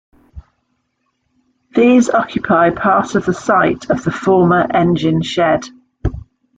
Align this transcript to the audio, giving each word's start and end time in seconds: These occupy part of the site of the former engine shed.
These 1.75 2.09
occupy 2.09 2.71
part 2.71 3.13
of 3.13 3.27
the 3.27 3.35
site 3.35 3.87
of 3.91 4.03
the 4.03 4.09
former 4.09 4.65
engine 4.73 5.21
shed. 5.21 5.65